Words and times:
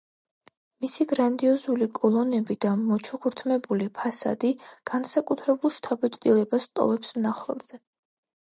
მისი 0.83 1.05
გრანდიოზული 1.09 1.87
კოლონები 1.97 2.57
და 2.65 2.71
მოჩუქურთმებული 2.79 3.89
ფასადი 3.99 4.51
განსაკუთრებულ 4.93 5.75
შთაბეჭდილებას 5.79 6.69
ტოვებს 6.77 7.17
მნახველზე. 7.23 7.83